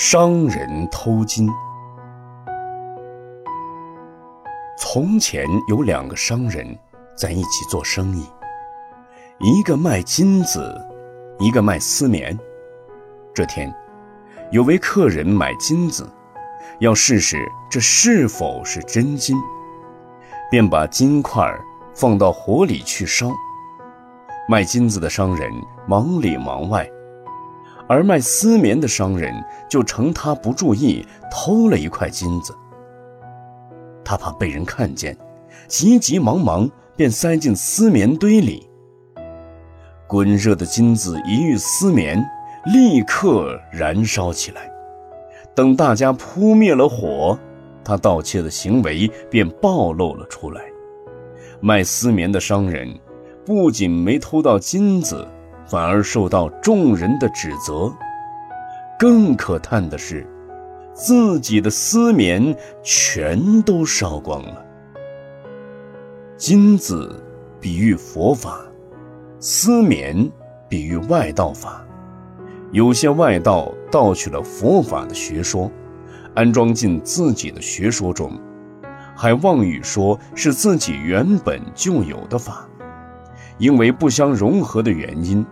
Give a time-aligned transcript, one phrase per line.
[0.00, 1.50] 商人偷金。
[4.78, 6.64] 从前有两个商人
[7.16, 8.24] 在一起做生意，
[9.40, 10.72] 一个卖金子，
[11.40, 12.38] 一个卖丝棉。
[13.34, 13.74] 这天，
[14.52, 16.08] 有位客人买金子，
[16.78, 17.36] 要试试
[17.68, 19.36] 这是否是真金，
[20.48, 21.52] 便把金块
[21.92, 23.32] 放到火里去烧。
[24.48, 25.50] 卖金子的商人
[25.88, 26.88] 忙里忙外。
[27.88, 29.32] 而卖丝棉的商人
[29.68, 32.54] 就趁他不注意偷了一块金子。
[34.04, 35.16] 他怕被人看见，
[35.66, 38.68] 急急忙忙便塞进丝棉堆里。
[40.06, 42.24] 滚热的金子一遇丝棉，
[42.66, 44.70] 立刻燃烧起来。
[45.54, 47.38] 等大家扑灭了火，
[47.84, 50.62] 他盗窃的行为便暴露了出来。
[51.60, 52.88] 卖丝棉的商人
[53.44, 55.26] 不仅没偷到金子。
[55.68, 57.92] 反而受到众人的指责，
[58.98, 60.26] 更可叹的是，
[60.94, 64.64] 自己的丝棉全都烧光了。
[66.38, 67.22] 金子
[67.60, 68.60] 比喻佛法，
[69.38, 70.30] 丝棉
[70.68, 71.84] 比喻外道法。
[72.72, 75.70] 有些外道盗取了佛法的学说，
[76.34, 78.38] 安装进自己的学说中，
[79.14, 82.66] 还妄语说是自己原本就有的法，
[83.58, 85.44] 因为不相融合的原因。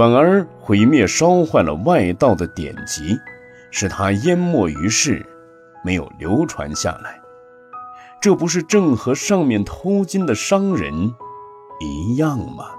[0.00, 3.18] 反而毁灭、烧坏了外道的典籍，
[3.70, 5.26] 使它淹没于世，
[5.84, 7.20] 没有流传下来。
[8.18, 11.14] 这不是正和上面偷金的商人
[11.80, 12.70] 一样吗？